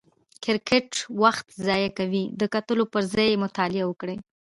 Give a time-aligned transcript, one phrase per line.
[0.43, 0.89] کرکټ
[1.21, 4.17] وخت ضایع کوي، د کتلو پر ځای یې مطالعه وکړئ!